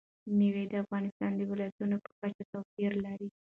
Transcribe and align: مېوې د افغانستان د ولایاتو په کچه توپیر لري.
مېوې 0.37 0.63
د 0.71 0.73
افغانستان 0.83 1.31
د 1.35 1.41
ولایاتو 1.51 2.01
په 2.05 2.11
کچه 2.21 2.43
توپیر 2.51 2.91
لري. 3.05 3.27